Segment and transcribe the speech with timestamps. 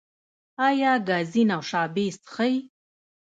[0.67, 2.55] ایا ګازي نوشابې څښئ؟